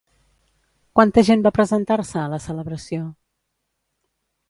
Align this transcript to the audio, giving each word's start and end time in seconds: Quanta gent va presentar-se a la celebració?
Quanta 0.99 1.23
gent 1.27 1.45
va 1.49 1.53
presentar-se 1.59 2.19
a 2.25 2.27
la 2.35 2.43
celebració? 2.49 3.07